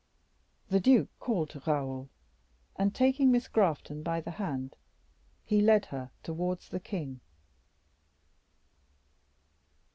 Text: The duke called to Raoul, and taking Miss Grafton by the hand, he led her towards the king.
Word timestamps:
The 0.69 0.79
duke 0.79 1.09
called 1.19 1.51
to 1.51 1.59
Raoul, 1.63 2.09
and 2.75 2.95
taking 2.95 3.29
Miss 3.31 3.47
Grafton 3.47 4.01
by 4.01 4.19
the 4.19 4.31
hand, 4.31 4.75
he 5.45 5.61
led 5.61 5.85
her 5.93 6.09
towards 6.23 6.69
the 6.69 6.79
king. 6.79 7.21